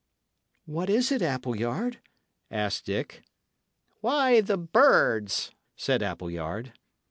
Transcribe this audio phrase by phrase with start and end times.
[0.65, 1.99] "What is it, Appleyard?"
[2.49, 3.21] asked Dick.
[3.99, 6.73] "Why, the birds," said Appleyard.